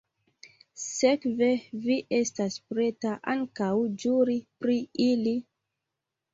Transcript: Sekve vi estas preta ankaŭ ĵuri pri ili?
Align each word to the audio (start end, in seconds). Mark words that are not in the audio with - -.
Sekve 0.83 1.49
vi 1.83 1.99
estas 2.21 2.57
preta 2.73 3.13
ankaŭ 3.35 3.71
ĵuri 4.07 4.41
pri 4.65 4.81
ili? 5.13 5.39